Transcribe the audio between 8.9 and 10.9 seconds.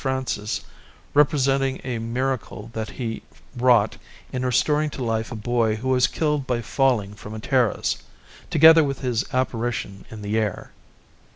his apparition in the air.